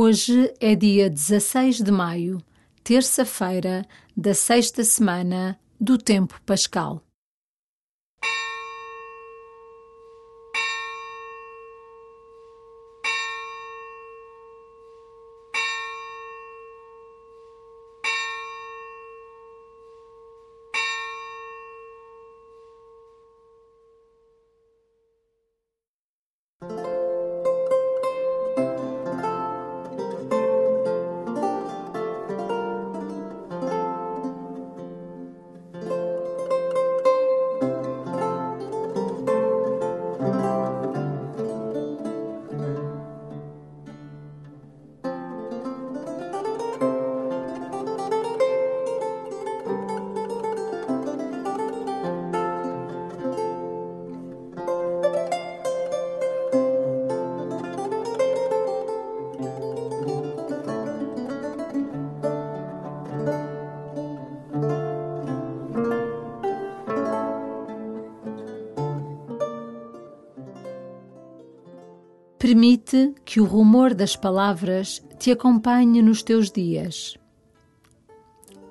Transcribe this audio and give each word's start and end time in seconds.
Hoje 0.00 0.54
é 0.60 0.76
dia 0.76 1.10
16 1.10 1.82
de 1.82 1.90
maio, 1.90 2.40
terça-feira 2.84 3.84
da 4.16 4.32
sexta 4.32 4.84
semana 4.84 5.58
do 5.80 5.98
Tempo 5.98 6.40
Pascal. 6.46 7.02
Permite 72.48 73.14
que 73.26 73.42
o 73.42 73.44
rumor 73.44 73.92
das 73.92 74.16
palavras 74.16 75.04
te 75.18 75.30
acompanhe 75.30 76.00
nos 76.00 76.22
teus 76.22 76.50
dias. 76.50 77.18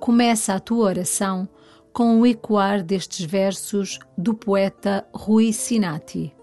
Começa 0.00 0.54
a 0.54 0.58
tua 0.58 0.86
oração 0.86 1.46
com 1.92 2.18
o 2.18 2.26
ecoar 2.26 2.82
destes 2.82 3.26
versos 3.26 3.98
do 4.16 4.32
poeta 4.32 5.06
Rui 5.12 5.52
Sinati. 5.52 6.34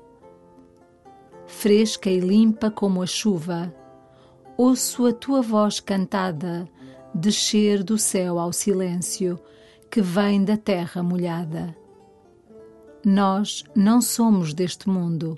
Fresca 1.47 2.07
e 2.07 2.19
limpa 2.19 2.69
como 2.69 3.01
a 3.01 3.07
chuva, 3.07 3.73
ouço 4.55 5.07
a 5.07 5.11
tua 5.11 5.41
voz 5.41 5.79
cantada 5.79 6.69
descer 7.15 7.81
do 7.81 7.97
céu 7.97 8.37
ao 8.37 8.53
silêncio 8.53 9.39
que 9.89 10.03
vem 10.03 10.45
da 10.45 10.55
terra 10.55 11.01
molhada. 11.01 11.75
Nós 13.03 13.63
não 13.75 14.03
somos 14.03 14.53
deste 14.53 14.87
mundo 14.87 15.35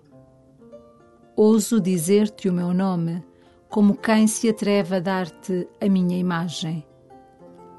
ouso 1.36 1.82
dizer-te 1.82 2.50
o 2.50 2.54
meu 2.54 2.74
nome, 2.74 3.24
como 3.70 3.96
quem 3.96 4.28
se 4.28 4.50
atreve 4.50 4.96
a 4.96 5.00
dar-te 5.00 5.68
a 5.82 5.90
minha 5.90 6.18
imagem. 6.18 6.86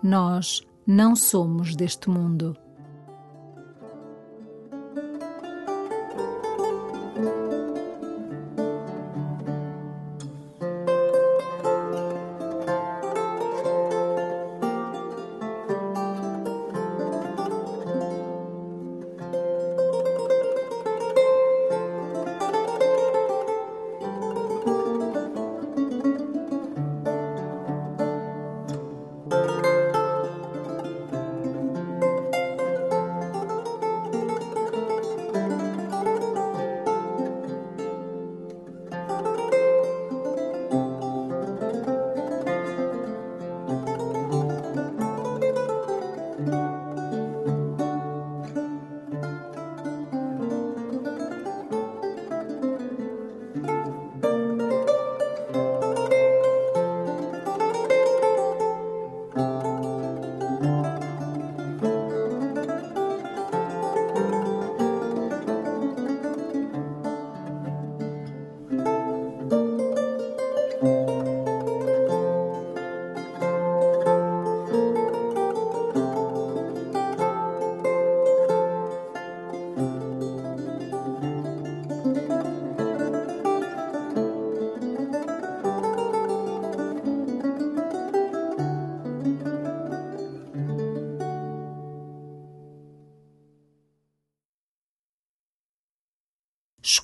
Nós 0.03 0.63
não 0.87 1.17
somos 1.17 1.75
deste 1.75 2.11
mundo. 2.11 2.57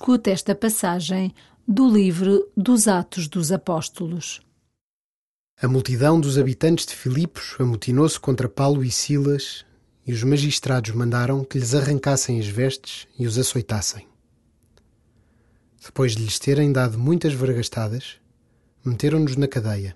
Escuta 0.03 0.31
esta 0.31 0.53
passagem 0.53 1.33
do 1.65 1.89
livro 1.89 2.51
dos 2.57 2.89
Atos 2.89 3.29
dos 3.29 3.53
Apóstolos. 3.53 4.41
A 5.61 5.65
multidão 5.65 6.19
dos 6.19 6.37
habitantes 6.37 6.85
de 6.85 6.93
Filipos 6.93 7.55
amotinou-se 7.57 8.19
contra 8.19 8.49
Paulo 8.49 8.83
e 8.83 8.91
Silas, 8.91 9.65
e 10.05 10.11
os 10.11 10.21
magistrados 10.21 10.91
mandaram 10.91 11.45
que 11.45 11.57
lhes 11.57 11.73
arrancassem 11.73 12.37
as 12.37 12.47
vestes 12.47 13.07
e 13.17 13.25
os 13.25 13.37
açoitassem. 13.37 14.05
Depois 15.81 16.17
de 16.17 16.23
lhes 16.23 16.37
terem 16.37 16.73
dado 16.73 16.99
muitas 16.99 17.33
vergastadas, 17.33 18.17
meteram-nos 18.83 19.37
na 19.37 19.47
cadeia. 19.47 19.95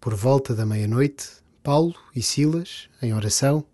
Por 0.00 0.14
volta 0.14 0.54
da 0.54 0.64
meia-noite, 0.64 1.28
Paulo 1.60 1.96
e 2.14 2.22
Silas, 2.22 2.88
em 3.02 3.12
oração, 3.12 3.64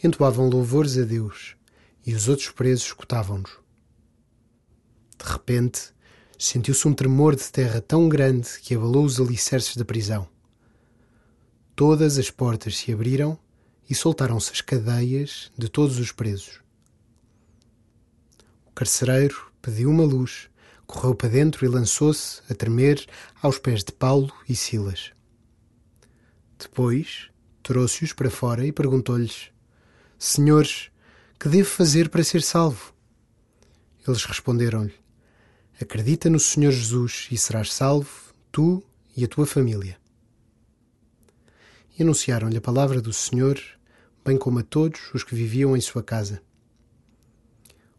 entoavam 0.00 0.48
louvores 0.48 0.96
a 0.96 1.02
Deus 1.02 1.57
e 2.08 2.14
os 2.14 2.26
outros 2.26 2.48
presos 2.48 2.86
escutavam-nos. 2.86 3.50
De 5.22 5.30
repente, 5.30 5.92
sentiu-se 6.38 6.88
um 6.88 6.94
tremor 6.94 7.36
de 7.36 7.44
terra 7.52 7.82
tão 7.82 8.08
grande 8.08 8.48
que 8.62 8.74
abalou 8.74 9.04
os 9.04 9.20
alicerces 9.20 9.76
da 9.76 9.84
prisão. 9.84 10.26
Todas 11.76 12.16
as 12.16 12.30
portas 12.30 12.78
se 12.78 12.90
abriram 12.94 13.38
e 13.90 13.94
soltaram-se 13.94 14.50
as 14.52 14.62
cadeias 14.62 15.52
de 15.58 15.68
todos 15.68 15.98
os 15.98 16.10
presos. 16.10 16.62
O 18.64 18.70
carcereiro 18.70 19.52
pediu 19.60 19.90
uma 19.90 20.04
luz, 20.04 20.48
correu 20.86 21.14
para 21.14 21.28
dentro 21.28 21.66
e 21.66 21.68
lançou-se, 21.68 22.40
a 22.48 22.54
tremer, 22.54 23.06
aos 23.42 23.58
pés 23.58 23.84
de 23.84 23.92
Paulo 23.92 24.32
e 24.48 24.56
Silas. 24.56 25.12
Depois, 26.58 27.28
trouxe-os 27.62 28.14
para 28.14 28.30
fora 28.30 28.66
e 28.66 28.72
perguntou-lhes: 28.72 29.50
Senhores, 30.18 30.90
que 31.38 31.48
devo 31.48 31.68
fazer 31.68 32.08
para 32.08 32.24
ser 32.24 32.42
salvo? 32.42 32.92
Eles 34.06 34.24
responderam-lhe: 34.24 34.94
Acredita 35.80 36.28
no 36.28 36.40
Senhor 36.40 36.72
Jesus 36.72 37.28
e 37.30 37.38
serás 37.38 37.72
salvo, 37.72 38.34
tu 38.50 38.82
e 39.16 39.24
a 39.24 39.28
tua 39.28 39.46
família. 39.46 39.96
E 41.96 42.02
anunciaram-lhe 42.02 42.56
a 42.56 42.60
palavra 42.60 43.00
do 43.00 43.12
Senhor, 43.12 43.60
bem 44.24 44.36
como 44.36 44.58
a 44.58 44.62
todos 44.64 45.12
os 45.14 45.22
que 45.22 45.34
viviam 45.34 45.76
em 45.76 45.80
sua 45.80 46.02
casa. 46.02 46.42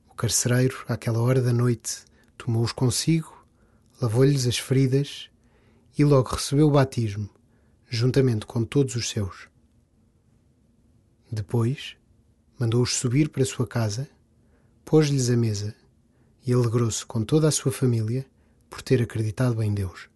O 0.10 0.14
carcereiro, 0.14 0.84
àquela 0.88 1.20
hora 1.20 1.42
da 1.42 1.54
noite, 1.54 2.04
tomou-os 2.38 2.74
consigo, 2.74 3.46
lavou-lhes 4.02 4.48
as 4.48 4.58
feridas 4.58 5.30
e 5.98 6.04
logo 6.04 6.36
recebeu 6.36 6.68
o 6.68 6.72
batismo, 6.72 7.30
juntamente 7.90 8.46
com 8.46 8.66
todos 8.66 8.96
os 8.96 9.10
seus. 9.10 9.48
Depois, 11.32 11.99
mandou-os 12.60 12.96
subir 12.96 13.30
para 13.30 13.46
sua 13.46 13.66
casa, 13.66 14.10
pôs-lhes 14.84 15.30
a 15.30 15.38
mesa 15.38 15.74
e 16.46 16.52
alegrou-se 16.52 17.06
com 17.06 17.24
toda 17.24 17.48
a 17.48 17.52
sua 17.52 17.72
família 17.72 18.26
por 18.70 18.82
ter 18.82 19.02
acreditado 19.02 19.64
em 19.64 19.74
Deus. 19.74 20.10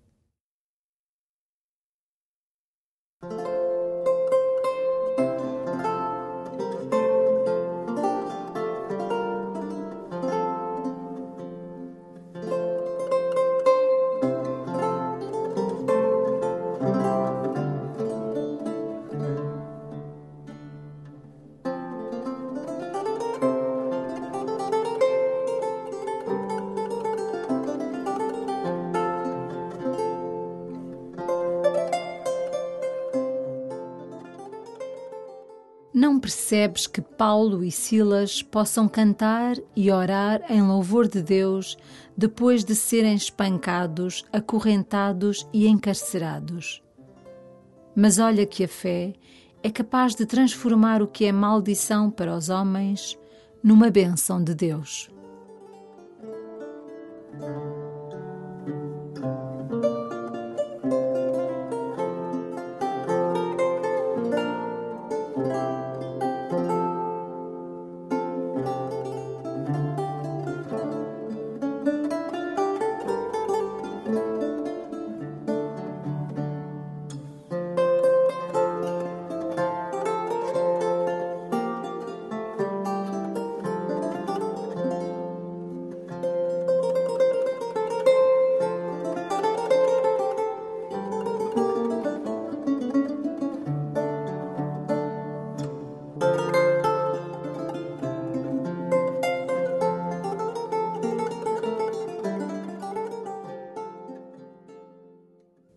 Percebes 36.24 36.88
que 36.88 37.02
Paulo 37.02 37.66
e 37.66 37.70
Silas 37.70 38.42
possam 38.42 38.88
cantar 38.88 39.58
e 39.76 39.92
orar 39.92 40.42
em 40.50 40.62
louvor 40.62 41.06
de 41.06 41.22
Deus 41.22 41.78
depois 42.16 42.64
de 42.64 42.74
serem 42.76 43.14
espancados, 43.14 44.24
acorrentados 44.32 45.46
e 45.52 45.68
encarcerados? 45.68 46.82
Mas 47.94 48.20
olha 48.20 48.46
que 48.46 48.64
a 48.64 48.70
fé 48.70 49.12
é 49.62 49.70
capaz 49.70 50.16
de 50.16 50.26
transformar 50.26 51.02
o 51.02 51.08
que 51.08 51.26
é 51.26 51.32
maldição 51.34 52.10
para 52.10 52.34
os 52.34 52.48
homens 52.48 53.20
numa 53.62 53.92
bênção 53.92 54.42
de 54.42 54.56
Deus. 54.56 55.12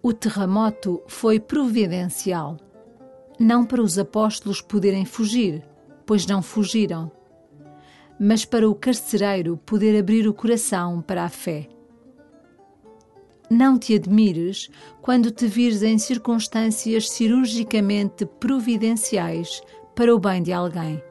O 0.06 0.12
terremoto 0.12 1.02
foi 1.08 1.40
providencial, 1.40 2.58
não 3.40 3.64
para 3.64 3.82
os 3.82 3.98
apóstolos 3.98 4.60
poderem 4.60 5.04
fugir, 5.04 5.64
pois 6.06 6.24
não 6.24 6.40
fugiram, 6.40 7.10
mas 8.16 8.44
para 8.44 8.70
o 8.70 8.74
carcereiro 8.76 9.56
poder 9.66 9.98
abrir 9.98 10.28
o 10.28 10.32
coração 10.32 11.02
para 11.02 11.24
a 11.24 11.28
fé. 11.28 11.68
Não 13.50 13.76
te 13.76 13.96
admires 13.96 14.70
quando 15.02 15.32
te 15.32 15.48
vires 15.48 15.82
em 15.82 15.98
circunstâncias 15.98 17.10
cirurgicamente 17.10 18.24
providenciais 18.24 19.60
para 19.92 20.14
o 20.14 20.20
bem 20.20 20.40
de 20.40 20.52
alguém. 20.52 21.02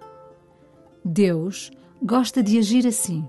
Deus 1.03 1.69
gosta 2.01 2.41
de 2.41 2.57
agir 2.57 2.87
assim. 2.87 3.27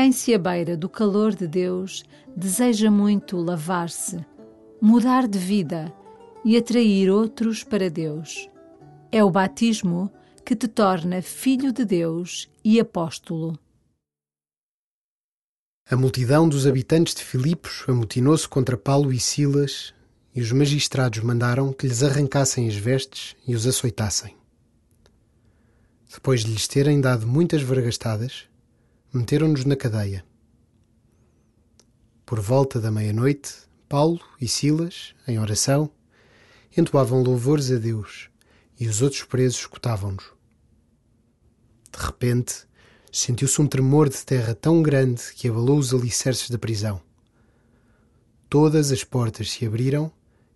Quem 0.00 0.12
se 0.12 0.32
abeira 0.32 0.78
do 0.78 0.88
calor 0.88 1.34
de 1.34 1.46
Deus 1.46 2.04
deseja 2.34 2.90
muito 2.90 3.36
lavar-se, 3.36 4.24
mudar 4.80 5.28
de 5.28 5.38
vida 5.38 5.94
e 6.42 6.56
atrair 6.56 7.10
outros 7.10 7.62
para 7.62 7.90
Deus. 7.90 8.48
É 9.12 9.22
o 9.22 9.30
batismo 9.30 10.10
que 10.42 10.56
te 10.56 10.66
torna 10.68 11.20
filho 11.20 11.70
de 11.70 11.84
Deus 11.84 12.48
e 12.64 12.80
apóstolo. 12.80 13.58
A 15.90 15.96
multidão 15.96 16.48
dos 16.48 16.66
habitantes 16.66 17.14
de 17.14 17.22
Filipos 17.22 17.84
amotinou-se 17.86 18.48
contra 18.48 18.78
Paulo 18.78 19.12
e 19.12 19.20
Silas, 19.20 19.92
e 20.34 20.40
os 20.40 20.50
magistrados 20.50 21.20
mandaram 21.20 21.74
que 21.74 21.86
lhes 21.86 22.02
arrancassem 22.02 22.66
as 22.66 22.74
vestes 22.74 23.36
e 23.46 23.54
os 23.54 23.66
açoitassem. 23.66 24.34
Depois 26.10 26.42
de 26.42 26.52
lhes 26.52 26.66
terem 26.66 27.02
dado 27.02 27.26
muitas 27.26 27.60
vergastadas, 27.60 28.48
meteram-nos 29.12 29.64
na 29.64 29.74
cadeia. 29.74 30.24
Por 32.24 32.40
volta 32.40 32.80
da 32.80 32.92
meia-noite, 32.92 33.52
Paulo 33.88 34.20
e 34.40 34.46
Silas, 34.46 35.14
em 35.26 35.38
oração, 35.38 35.90
entoavam 36.76 37.22
louvores 37.22 37.72
a 37.72 37.76
Deus 37.76 38.30
e 38.78 38.86
os 38.86 39.02
outros 39.02 39.24
presos 39.24 39.58
escutavam-nos. 39.60 40.24
De 41.92 41.98
repente, 41.98 42.68
sentiu-se 43.10 43.60
um 43.60 43.66
tremor 43.66 44.08
de 44.08 44.24
terra 44.24 44.54
tão 44.54 44.80
grande 44.80 45.22
que 45.34 45.48
abalou 45.48 45.78
os 45.78 45.92
alicerces 45.92 46.48
da 46.48 46.58
prisão. 46.58 47.02
Todas 48.48 48.92
as 48.92 49.02
portas 49.02 49.50
se 49.50 49.66
abriram 49.66 50.12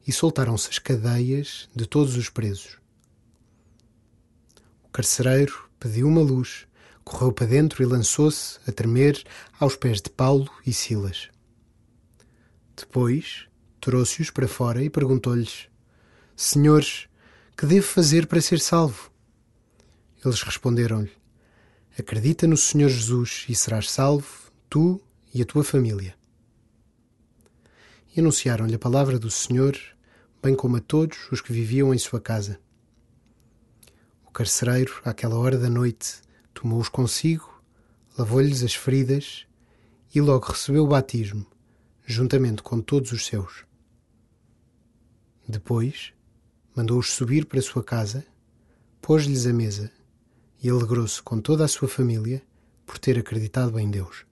e 0.07 0.13
soltaram-se 0.13 0.69
as 0.69 0.79
cadeias 0.79 1.69
de 1.75 1.87
todos 1.87 2.17
os 2.17 2.29
presos. 2.29 2.79
O 4.85 4.89
carcereiro 4.91 5.69
pediu 5.81 6.07
uma 6.07 6.21
luz 6.21 6.69
correu 7.05 7.33
para 7.33 7.47
dentro 7.47 7.83
e 7.83 7.87
lançou-se, 7.87 8.59
a 8.67 8.73
tremer, 8.73 9.23
aos 9.61 9.77
pés 9.77 10.01
de 10.01 10.11
Paulo 10.11 10.51
e 10.67 10.73
Silas. 10.73 11.29
Depois 12.77 13.47
trouxe-os 13.81 14.31
para 14.31 14.49
fora 14.49 14.83
e 14.83 14.91
perguntou-lhes: 14.91 15.69
Senhores, 16.35 17.07
que 17.57 17.67
devo 17.67 17.87
fazer 17.87 18.27
para 18.27 18.41
ser 18.41 18.59
salvo? 18.59 19.13
Eles 20.25 20.43
responderam-lhe: 20.43 21.13
Acredita 21.99 22.47
no 22.47 22.57
Senhor 22.57 22.89
Jesus 22.89 23.45
e 23.49 23.55
serás 23.55 23.91
salvo, 23.91 24.51
tu 24.69 25.01
e 25.33 25.43
a 25.43 25.45
tua 25.45 25.63
família. 25.63 26.17
E 28.17 28.21
anunciaram-lhe 28.21 28.75
a 28.75 28.79
palavra 28.79 29.19
do 29.19 29.31
Senhor, 29.31 29.79
bem 30.43 30.55
como 30.55 30.77
a 30.77 30.81
todos 30.81 31.31
os 31.31 31.41
que 31.41 31.53
viviam 31.53 31.93
em 31.93 31.99
sua 31.99 32.21
casa. 32.21 32.59
O 34.27 34.31
carcereiro, 34.31 35.01
àquela 35.05 35.37
hora 35.37 35.59
da 35.59 35.69
noite, 35.69 36.23
tomou-os 36.55 36.89
consigo, 36.89 37.63
lavou-lhes 38.17 38.63
as 38.63 38.75
feridas 38.75 39.47
e 40.15 40.21
logo 40.21 40.47
recebeu 40.47 40.85
o 40.85 40.89
batismo, 40.89 41.45
juntamente 42.07 42.63
com 42.63 42.81
todos 42.81 43.13
os 43.13 43.27
seus. 43.27 43.65
Depois, 45.47 46.13
mandou-os 46.75 47.13
subir 47.13 47.45
para 47.45 47.61
sua 47.61 47.83
casa, 47.83 48.25
pôs-lhes 49.03 49.47
a 49.47 49.53
mesa 49.53 49.93
e 50.63 50.71
alegrou-se 50.71 51.21
com 51.21 51.41
toda 51.41 51.65
a 51.65 51.69
sua 51.69 51.89
família 51.89 52.43
por 52.87 52.99
ter 52.99 53.19
acreditado 53.19 53.79
em 53.79 53.91
Deus. 53.91 54.25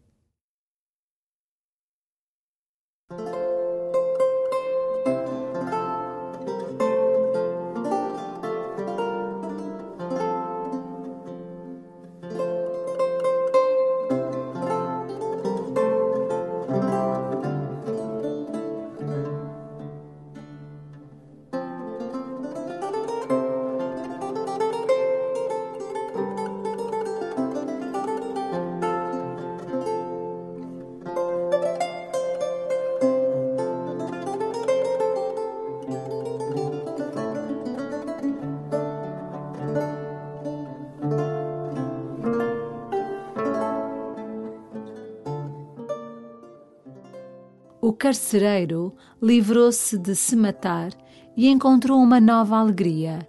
Carcereiro 48.02 48.92
livrou-se 49.23 49.97
de 49.97 50.16
se 50.16 50.35
matar 50.35 50.90
e 51.37 51.49
encontrou 51.49 52.00
uma 52.00 52.21
nova 52.21 52.56
alegria, 52.56 53.21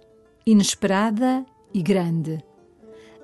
inesperada 0.44 1.46
e 1.72 1.80
grande. 1.80 2.44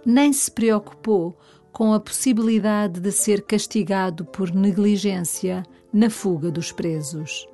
Nem 0.07 0.33
se 0.33 0.49
preocupou 0.49 1.37
com 1.73 1.93
a 1.93 1.99
possibilidade 1.99 3.01
de 3.01 3.11
ser 3.11 3.43
castigado 3.43 4.25
por 4.25 4.55
negligência 4.55 5.65
na 5.93 6.09
fuga 6.09 6.53
dos 6.53 6.71
presos. 6.71 7.49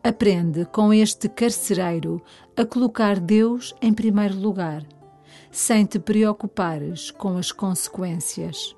Aprende 0.00 0.64
com 0.66 0.94
este 0.94 1.28
carcereiro 1.28 2.22
a 2.56 2.64
colocar 2.64 3.18
Deus 3.18 3.74
em 3.82 3.92
primeiro 3.92 4.38
lugar, 4.38 4.86
sem 5.50 5.84
te 5.84 5.98
preocupares 5.98 7.10
com 7.10 7.36
as 7.36 7.50
consequências. 7.50 8.77